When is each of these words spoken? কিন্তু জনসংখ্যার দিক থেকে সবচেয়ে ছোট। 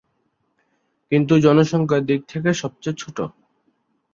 কিন্তু 1.11 1.33
জনসংখ্যার 1.39 2.03
দিক 2.05 2.21
থেকে 2.27 2.49
সবচেয়ে 2.61 2.99
ছোট। 3.01 3.17